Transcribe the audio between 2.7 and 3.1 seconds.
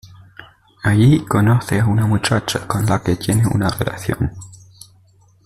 la